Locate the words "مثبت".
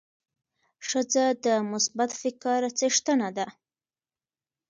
1.71-2.09